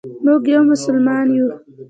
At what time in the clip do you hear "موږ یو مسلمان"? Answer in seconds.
0.25-1.27